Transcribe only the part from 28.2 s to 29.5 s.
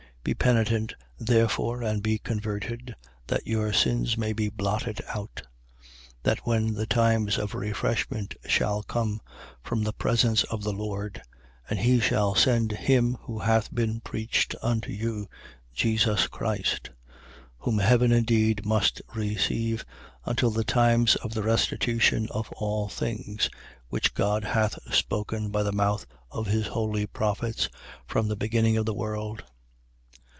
the beginning of the world.